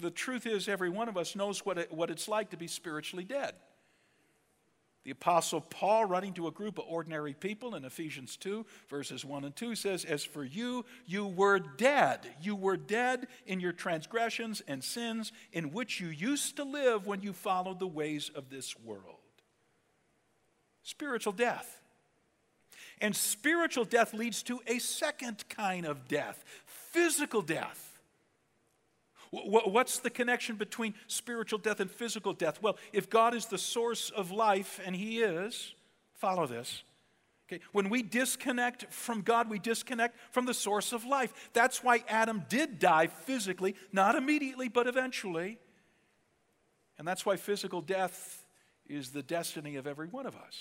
[0.00, 2.66] The, truth is, every one of us knows what, it, what it's like to be
[2.66, 3.54] spiritually dead.
[5.04, 9.44] The Apostle Paul, writing to a group of ordinary people in Ephesians 2, verses 1
[9.44, 12.20] and 2, says, As for you, you were dead.
[12.40, 17.20] You were dead in your transgressions and sins in which you used to live when
[17.20, 19.18] you followed the ways of this world.
[20.82, 21.80] Spiritual death.
[23.00, 26.44] And spiritual death leads to a second kind of death
[26.92, 27.93] physical death.
[29.34, 32.62] What's the connection between spiritual death and physical death?
[32.62, 35.74] Well, if God is the source of life, and He is,
[36.14, 36.82] follow this.
[37.46, 41.50] Okay, when we disconnect from God, we disconnect from the source of life.
[41.52, 45.58] That's why Adam did die physically, not immediately, but eventually.
[46.96, 48.46] And that's why physical death
[48.86, 50.56] is the destiny of every one of us.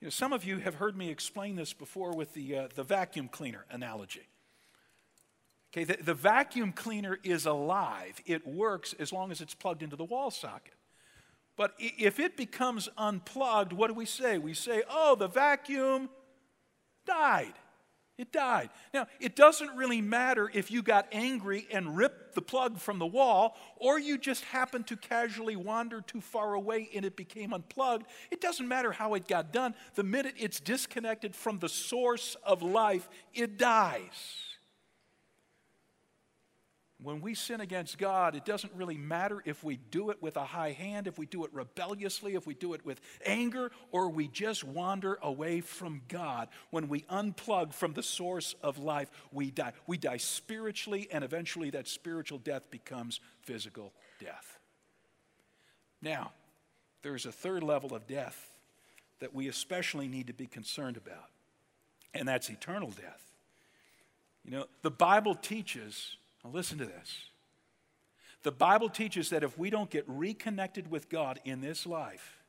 [0.00, 2.84] You know, some of you have heard me explain this before with the, uh, the
[2.84, 4.26] vacuum cleaner analogy.
[5.72, 8.20] Okay, the, the vacuum cleaner is alive.
[8.26, 10.74] It works as long as it's plugged into the wall socket.
[11.56, 14.38] But if it becomes unplugged, what do we say?
[14.38, 16.08] We say, oh, the vacuum
[17.06, 17.52] died.
[18.18, 18.70] It died.
[18.92, 23.06] Now, it doesn't really matter if you got angry and ripped the plug from the
[23.06, 28.06] wall, or you just happened to casually wander too far away and it became unplugged.
[28.30, 29.74] It doesn't matter how it got done.
[29.94, 34.49] The minute it's disconnected from the source of life, it dies.
[37.02, 40.44] When we sin against God, it doesn't really matter if we do it with a
[40.44, 44.28] high hand, if we do it rebelliously, if we do it with anger, or we
[44.28, 46.48] just wander away from God.
[46.70, 49.72] When we unplug from the source of life, we die.
[49.86, 54.58] We die spiritually, and eventually that spiritual death becomes physical death.
[56.02, 56.32] Now,
[57.02, 58.52] there's a third level of death
[59.20, 61.30] that we especially need to be concerned about,
[62.12, 63.22] and that's eternal death.
[64.44, 67.26] You know, the Bible teaches now, listen to this.
[68.42, 72.40] The Bible teaches that if we don't get reconnected with God in this life,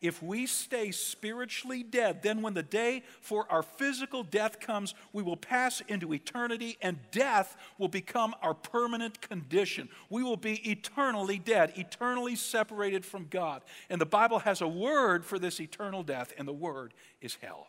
[0.00, 5.22] if we stay spiritually dead, then when the day for our physical death comes, we
[5.22, 9.88] will pass into eternity and death will become our permanent condition.
[10.10, 13.62] We will be eternally dead, eternally separated from God.
[13.88, 17.68] And the Bible has a word for this eternal death, and the word is hell.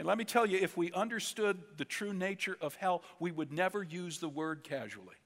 [0.00, 3.52] And let me tell you, if we understood the true nature of hell, we would
[3.52, 5.16] never use the word casually.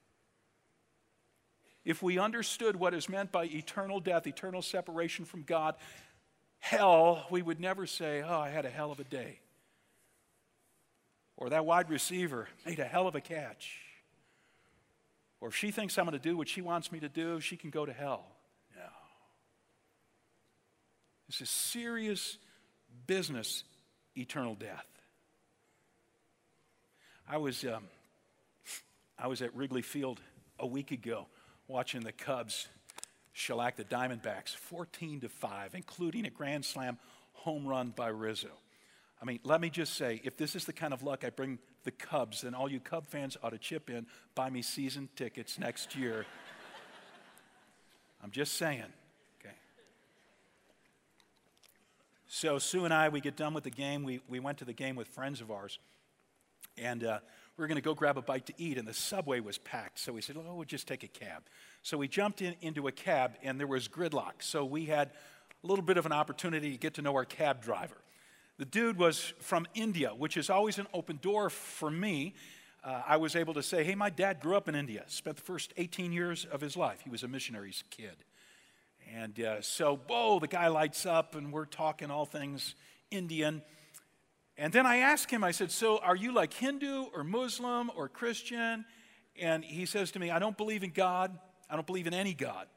[1.85, 5.75] If we understood what is meant by eternal death, eternal separation from God,
[6.59, 9.39] hell, we would never say, Oh, I had a hell of a day.
[11.37, 13.79] Or that wide receiver made a hell of a catch.
[15.39, 17.55] Or if she thinks I'm going to do what she wants me to do, she
[17.55, 18.25] can go to hell.
[18.75, 18.81] No.
[21.27, 22.37] This is serious
[23.07, 23.63] business
[24.15, 24.85] eternal death.
[27.27, 27.83] I was, um,
[29.17, 30.19] I was at Wrigley Field
[30.59, 31.27] a week ago
[31.67, 32.67] watching the Cubs
[33.33, 36.97] shellac the Diamondbacks 14 to 5, including a grand slam
[37.33, 38.51] home run by Rizzo.
[39.21, 41.59] I mean, let me just say, if this is the kind of luck I bring
[41.83, 45.57] the Cubs, then all you Cub fans ought to chip in, buy me season tickets
[45.57, 46.25] next year.
[48.23, 48.91] I'm just saying.
[52.27, 54.03] So Sue and I, we get done with the game.
[54.03, 55.79] We, we went to the game with friends of ours.
[56.77, 57.19] And uh,
[57.57, 59.99] we were going to go grab a bite to eat, and the subway was packed.
[59.99, 61.43] So we said, oh, we'll just take a cab.
[61.83, 64.33] So we jumped in, into a cab, and there was gridlock.
[64.39, 65.11] So we had
[65.63, 67.97] a little bit of an opportunity to get to know our cab driver.
[68.57, 72.35] The dude was from India, which is always an open door for me.
[72.83, 75.41] Uh, I was able to say, hey, my dad grew up in India, spent the
[75.41, 77.01] first 18 years of his life.
[77.03, 78.15] He was a missionary's kid.
[79.13, 82.75] And uh, so, whoa, the guy lights up, and we're talking all things
[83.11, 83.61] Indian.
[84.57, 88.07] And then I asked him, I said, So are you like Hindu or Muslim or
[88.07, 88.85] Christian?
[89.39, 91.37] And he says to me, I don't believe in God.
[91.69, 92.67] I don't believe in any God.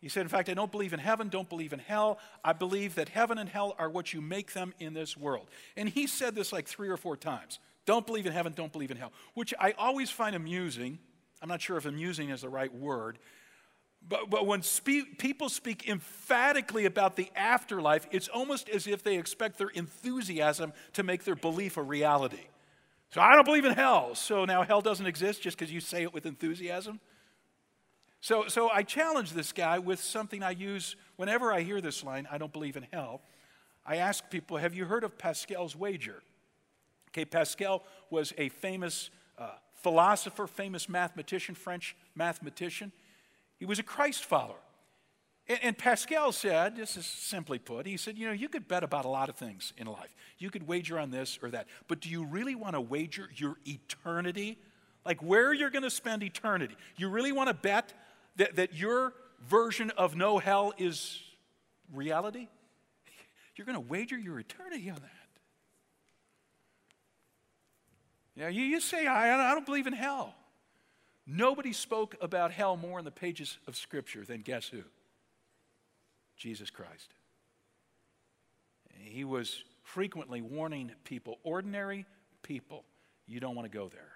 [0.00, 2.18] He said, In fact, I don't believe in heaven, don't believe in hell.
[2.44, 5.48] I believe that heaven and hell are what you make them in this world.
[5.76, 8.90] And he said this like three or four times Don't believe in heaven, don't believe
[8.90, 10.98] in hell, which I always find amusing.
[11.40, 13.18] I'm not sure if amusing is the right word.
[14.08, 19.16] But, but when spe- people speak emphatically about the afterlife, it's almost as if they
[19.16, 22.46] expect their enthusiasm to make their belief a reality.
[23.10, 24.14] So I don't believe in hell.
[24.14, 27.00] So now hell doesn't exist just because you say it with enthusiasm?
[28.20, 32.26] So, so I challenge this guy with something I use whenever I hear this line
[32.30, 33.20] I don't believe in hell.
[33.84, 36.22] I ask people, Have you heard of Pascal's wager?
[37.10, 42.92] Okay, Pascal was a famous uh, philosopher, famous mathematician, French mathematician.
[43.62, 44.56] He was a Christ follower.
[45.46, 48.82] And, and Pascal said, this is simply put, he said, you know, you could bet
[48.82, 50.12] about a lot of things in life.
[50.36, 51.68] You could wager on this or that.
[51.86, 54.58] But do you really want to wager your eternity?
[55.06, 56.74] Like where you're going to spend eternity?
[56.96, 57.94] You really want to bet
[58.34, 59.14] that, that your
[59.48, 61.22] version of no hell is
[61.92, 62.48] reality?
[63.54, 65.28] You're going to wager your eternity on that.
[68.34, 70.34] Yeah, you, you say, I, I don't believe in hell.
[71.26, 74.82] Nobody spoke about hell more in the pages of Scripture than guess who?
[76.36, 77.14] Jesus Christ.
[78.90, 82.06] He was frequently warning people, ordinary
[82.42, 82.84] people,
[83.26, 84.12] you don't want to go there.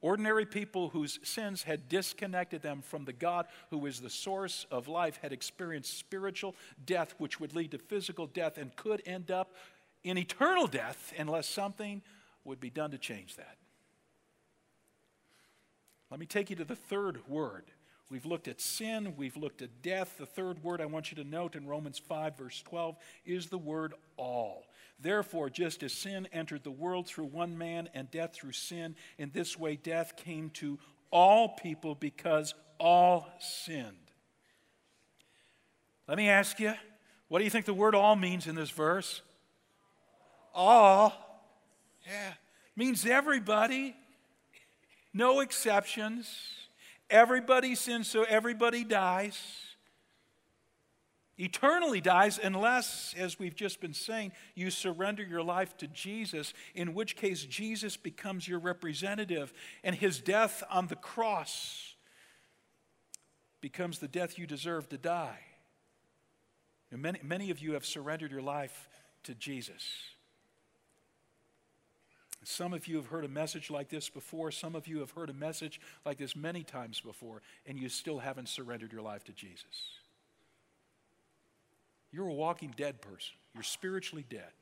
[0.00, 4.88] Ordinary people whose sins had disconnected them from the God who is the source of
[4.88, 9.54] life had experienced spiritual death, which would lead to physical death and could end up
[10.04, 12.02] in eternal death unless something
[12.44, 13.56] would be done to change that.
[16.10, 17.64] Let me take you to the third word.
[18.08, 20.16] We've looked at sin, we've looked at death.
[20.18, 23.58] The third word I want you to note in Romans 5, verse 12, is the
[23.58, 24.66] word all.
[25.00, 29.30] Therefore, just as sin entered the world through one man and death through sin, in
[29.32, 30.78] this way death came to
[31.10, 33.96] all people because all sinned.
[36.06, 36.74] Let me ask you,
[37.28, 39.22] what do you think the word all means in this verse?
[40.54, 41.12] All,
[42.06, 42.34] yeah,
[42.76, 43.96] means everybody,
[45.16, 46.28] no exceptions.
[47.08, 49.66] Everybody sins, so everybody dies
[51.38, 56.94] eternally dies unless, as we've just been saying, you surrender your life to Jesus, in
[56.94, 59.52] which case Jesus becomes your representative,
[59.84, 61.94] and his death on the cross
[63.60, 65.40] becomes the death you deserve to die.
[66.90, 68.88] Many, many of you have surrendered your life
[69.24, 69.82] to Jesus.
[72.44, 74.50] Some of you have heard a message like this before.
[74.50, 78.18] Some of you have heard a message like this many times before, and you still
[78.18, 79.90] haven't surrendered your life to Jesus.
[82.12, 83.34] You're a walking dead person.
[83.54, 84.52] You're spiritually dead.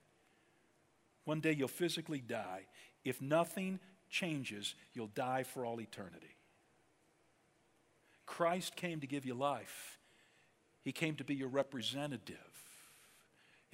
[1.25, 2.63] One day you'll physically die.
[3.05, 6.37] If nothing changes, you'll die for all eternity.
[8.27, 9.99] Christ came to give you life,
[10.83, 12.54] He came to be your representative.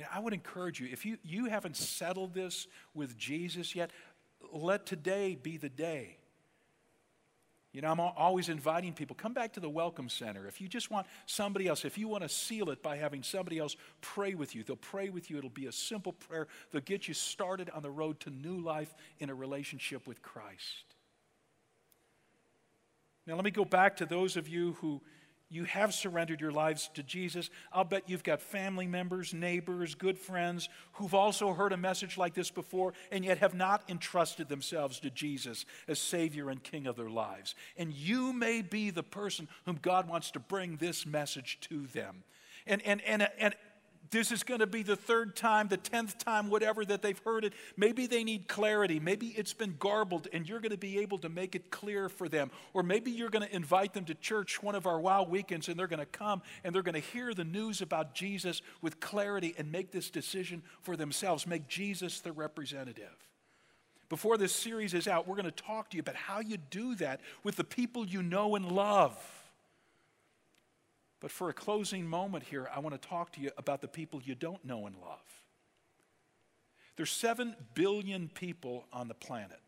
[0.00, 3.90] You know, I would encourage you, if you, you haven't settled this with Jesus yet,
[4.52, 6.16] let today be the day
[7.72, 10.48] you know, I'm always inviting people, come back to the Welcome Center.
[10.48, 13.58] If you just want somebody else, if you want to seal it by having somebody
[13.58, 15.38] else pray with you, they'll pray with you.
[15.38, 16.48] It'll be a simple prayer.
[16.72, 20.96] They'll get you started on the road to new life in a relationship with Christ.
[23.24, 25.00] Now, let me go back to those of you who
[25.50, 30.18] you have surrendered your lives to Jesus, I'll bet you've got family members, neighbors, good
[30.18, 35.00] friends who've also heard a message like this before and yet have not entrusted themselves
[35.00, 37.54] to Jesus as Savior and King of their lives.
[37.76, 42.22] And you may be the person whom God wants to bring this message to them.
[42.66, 43.54] And, and, and, and
[44.10, 47.44] this is going to be the third time, the tenth time, whatever that they've heard
[47.44, 47.52] it.
[47.76, 48.98] Maybe they need clarity.
[48.98, 52.28] Maybe it's been garbled and you're going to be able to make it clear for
[52.28, 52.50] them.
[52.74, 55.78] Or maybe you're going to invite them to church one of our wow weekends and
[55.78, 59.54] they're going to come and they're going to hear the news about Jesus with clarity
[59.56, 61.46] and make this decision for themselves.
[61.46, 63.28] Make Jesus the representative.
[64.08, 66.96] Before this series is out, we're going to talk to you about how you do
[66.96, 69.39] that with the people you know and love.
[71.20, 74.22] But for a closing moment here, I want to talk to you about the people
[74.24, 75.20] you don't know and love.
[76.96, 79.60] There's 7 billion people on the planet.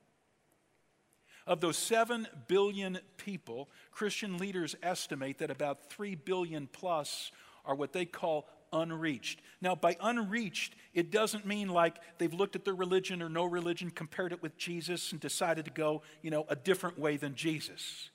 [1.46, 7.32] Of those 7 billion people, Christian leaders estimate that about 3 billion plus
[7.64, 9.40] are what they call unreached.
[9.60, 13.90] Now, by unreached, it doesn't mean like they've looked at their religion or no religion,
[13.90, 18.10] compared it with Jesus, and decided to go, you know, a different way than Jesus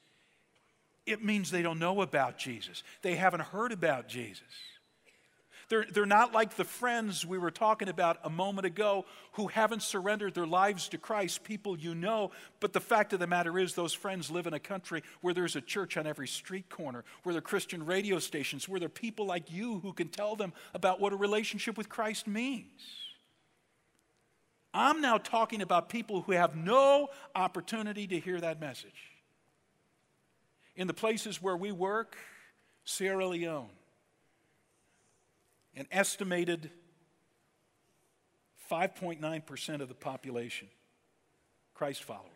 [1.08, 2.84] it means they don't know about Jesus.
[3.02, 4.44] They haven't heard about Jesus.
[5.70, 9.84] They're, they're not like the friends we were talking about a moment ago who haven't
[9.84, 12.32] surrendered their lives to Christ, people you know.
[12.62, 15.58] But the fact of the matter is, those friends live in a country where there's
[15.58, 18.90] a church on every street corner, where there are Christian radio stations, where there are
[18.90, 22.82] people like you who can tell them about what a relationship with Christ means.
[24.74, 29.17] I'm now talking about people who have no opportunity to hear that message
[30.78, 32.16] in the places where we work,
[32.86, 33.70] Sierra Leone,
[35.76, 36.70] an estimated
[38.72, 40.68] 5.9% of the population,
[41.74, 42.32] Christ followers.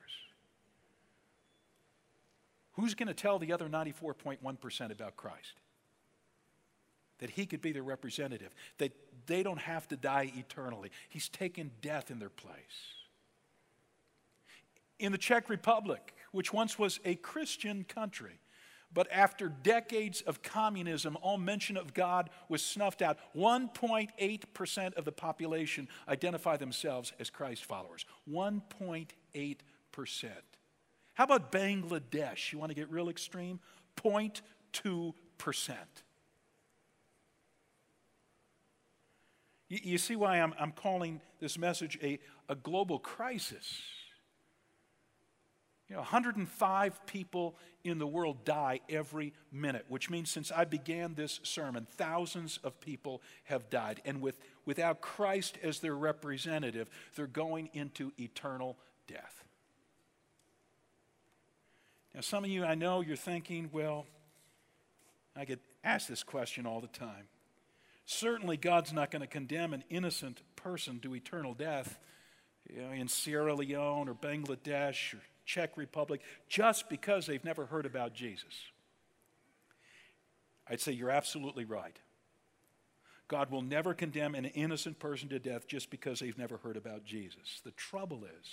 [2.74, 5.60] Who's going to tell the other 94.1% about Christ?
[7.20, 8.92] That he could be their representative, that
[9.28, 10.90] they don't have to die eternally.
[11.10, 12.56] He's taken death in their place.
[15.02, 18.40] In the Czech Republic, which once was a Christian country.
[18.94, 23.18] But after decades of communism, all mention of God was snuffed out.
[23.36, 28.06] 1.8% of the population identify themselves as Christ followers.
[28.30, 29.56] 1.8%.
[31.16, 32.52] How about Bangladesh?
[32.52, 33.60] You want to get real extreme?
[33.98, 35.14] 0.2%.
[39.70, 42.20] You, you see why I'm, calling this message a
[42.56, 43.82] global crisis.
[45.92, 51.16] You know, 105 people in the world die every minute, which means since I began
[51.16, 54.02] this sermon, thousands of people have died.
[54.06, 59.44] And with, without Christ as their representative, they're going into eternal death.
[62.16, 64.06] Now, some of you, I know you're thinking, well,
[65.36, 67.28] I get asked this question all the time.
[68.06, 72.00] Certainly, God's not going to condemn an innocent person to eternal death
[72.70, 75.20] you know, in Sierra Leone or Bangladesh or
[75.52, 78.54] Czech Republic just because they've never heard about Jesus.
[80.68, 81.98] I'd say you're absolutely right.
[83.28, 87.04] God will never condemn an innocent person to death just because they've never heard about
[87.04, 87.62] Jesus.
[87.64, 88.48] The trouble is,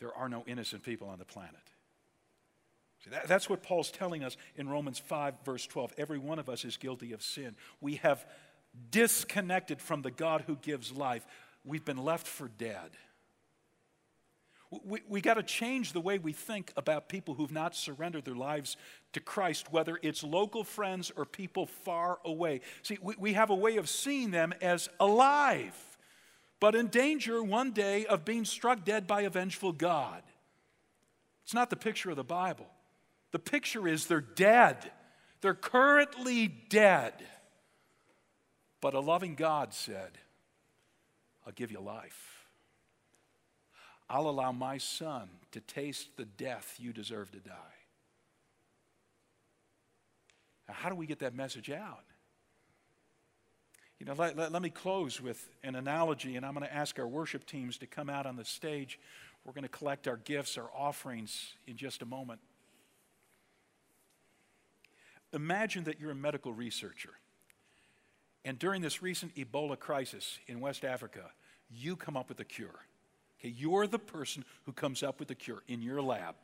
[0.00, 1.54] there are no innocent people on the planet.
[3.04, 5.94] See, that, that's what Paul's telling us in Romans 5, verse 12.
[5.96, 7.54] Every one of us is guilty of sin.
[7.80, 8.24] We have
[8.90, 11.26] disconnected from the God who gives life,
[11.64, 12.90] we've been left for dead.
[14.70, 18.36] We, we got to change the way we think about people who've not surrendered their
[18.36, 18.76] lives
[19.12, 22.60] to Christ, whether it's local friends or people far away.
[22.82, 25.74] See, we, we have a way of seeing them as alive,
[26.60, 30.22] but in danger one day of being struck dead by a vengeful God.
[31.42, 32.68] It's not the picture of the Bible.
[33.32, 34.92] The picture is they're dead.
[35.40, 37.14] They're currently dead.
[38.80, 40.12] But a loving God said,
[41.44, 42.29] I'll give you life.
[44.10, 47.52] I'll allow my son to taste the death you deserve to die.
[50.66, 52.02] Now, how do we get that message out?
[54.00, 56.98] You know, let, let, let me close with an analogy, and I'm going to ask
[56.98, 58.98] our worship teams to come out on the stage.
[59.44, 62.40] We're going to collect our gifts, our offerings in just a moment.
[65.32, 67.12] Imagine that you're a medical researcher.
[68.44, 71.30] And during this recent Ebola crisis in West Africa,
[71.70, 72.80] you come up with a cure.
[73.40, 76.34] Okay, you're the person who comes up with the cure in your lab.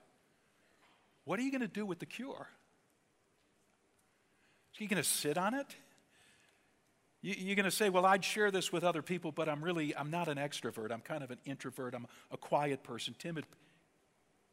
[1.24, 2.49] What are you going to do with the cure?
[4.78, 5.66] Are you going to sit on it?
[7.22, 10.11] You're going to say, well, I'd share this with other people, but I'm really, I'm
[10.11, 10.92] not an extrovert.
[10.92, 11.94] I'm kind of an introvert.
[11.94, 13.47] I'm a quiet person, timid.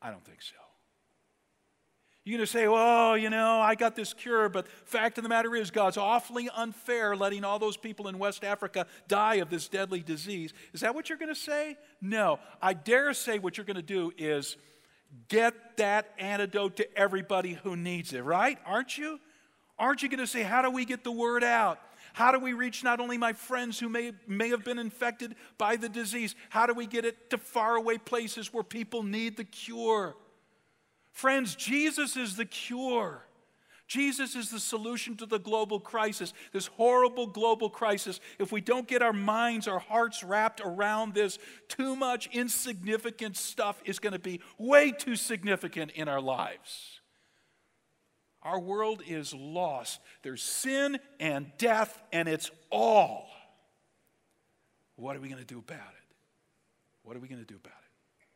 [0.02, 0.63] I don't think so.
[2.26, 5.30] You're going to say, well, you know, I got this cure, but fact of the
[5.30, 9.68] matter is, God's awfully unfair letting all those people in West Africa die of this
[9.68, 10.54] deadly disease.
[10.72, 11.76] Is that what you're going to say?
[12.02, 12.40] No.
[12.62, 14.56] I dare say what you're going to do is
[15.28, 18.58] get that antidote to everybody who needs it, right?
[18.66, 19.20] Aren't you?
[19.78, 21.80] Aren't you going to say, how do we get the word out?
[22.14, 25.76] How do we reach not only my friends who may, may have been infected by
[25.76, 26.36] the disease?
[26.50, 30.16] How do we get it to faraway places where people need the cure?
[31.14, 33.24] Friends, Jesus is the cure.
[33.88, 38.20] Jesus is the solution to the global crisis, this horrible global crisis.
[38.40, 41.38] If we don't get our minds, our hearts wrapped around this,
[41.68, 47.02] too much insignificant stuff is going to be way too significant in our lives.
[48.42, 50.02] Our world is lost.
[50.24, 53.30] There's sin and death, and it's all.
[54.96, 56.16] What are we going to do about it?
[57.04, 58.28] What are we going to do about it?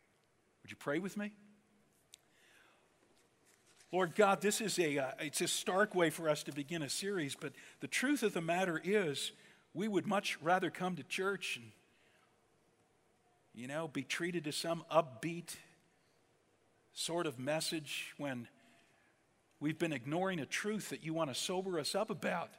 [0.61, 1.31] Would you pray with me?
[3.97, 6.89] Lord God, this is a, uh, it's a stark way for us to begin a
[6.89, 9.31] series, but the truth of the matter is
[9.73, 11.71] we would much rather come to church and,
[13.55, 15.55] you know, be treated to some upbeat
[16.93, 18.47] sort of message when
[19.59, 22.51] we've been ignoring a truth that you want to sober us up about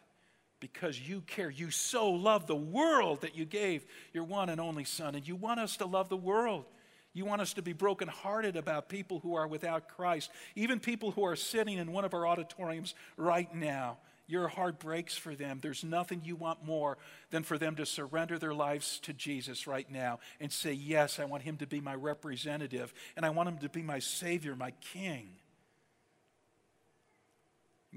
[0.58, 1.50] because you care.
[1.50, 5.36] You so love the world that you gave your one and only Son, and you
[5.36, 6.64] want us to love the world.
[7.12, 11.24] You want us to be brokenhearted about people who are without Christ, even people who
[11.24, 13.98] are sitting in one of our auditoriums right now.
[14.26, 15.58] Your heart breaks for them.
[15.62, 16.98] There's nothing you want more
[17.30, 21.24] than for them to surrender their lives to Jesus right now and say, Yes, I
[21.24, 24.72] want him to be my representative, and I want him to be my Savior, my
[24.92, 25.30] King.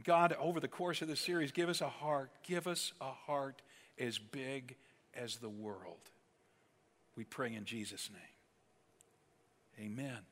[0.04, 3.62] God, over the course of this series, give us a heart, give us a heart
[4.00, 4.78] as big
[5.14, 6.00] as the world.
[7.18, 8.31] We pray in Jesus' name.
[9.82, 10.31] Amen.